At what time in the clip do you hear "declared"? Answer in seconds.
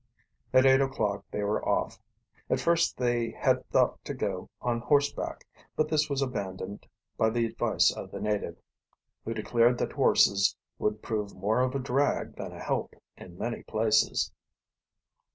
9.35-9.77